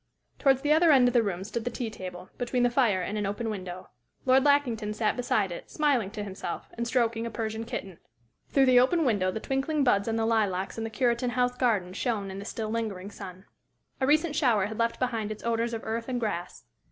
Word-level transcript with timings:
Towards 0.39 0.63
the 0.63 0.71
other 0.73 0.91
end 0.91 1.07
of 1.07 1.13
the 1.13 1.21
room 1.21 1.43
stood 1.43 1.63
the 1.63 1.69
tea 1.69 1.91
table, 1.91 2.31
between 2.39 2.63
the 2.63 2.71
fire 2.71 3.03
and 3.03 3.19
an 3.19 3.27
open 3.27 3.51
window. 3.51 3.91
Lord 4.25 4.43
Lackington 4.43 4.95
sat 4.95 5.15
beside 5.15 5.51
it, 5.51 5.69
smiling 5.69 6.09
to 6.09 6.23
himself, 6.23 6.69
and 6.73 6.87
stroking 6.87 7.27
a 7.27 7.29
Persian 7.29 7.65
kitten. 7.65 7.99
Through 8.49 8.65
the 8.65 8.79
open 8.79 9.05
window 9.05 9.29
the 9.29 9.39
twinkling 9.39 9.83
buds 9.83 10.07
on 10.07 10.15
the 10.15 10.25
lilacs 10.25 10.75
in 10.79 10.83
the 10.83 10.89
Cureton 10.89 11.29
House 11.33 11.53
garden 11.55 11.93
shone 11.93 12.31
in 12.31 12.39
the 12.39 12.45
still 12.45 12.71
lingering 12.71 13.11
sun. 13.11 13.45
A 13.99 14.07
recent 14.07 14.35
shower 14.35 14.65
had 14.65 14.79
left 14.79 14.97
behind 14.97 15.29
it 15.31 15.45
odors 15.45 15.71
of 15.71 15.83
earth 15.85 16.09
and 16.09 16.19
grass. 16.19 16.63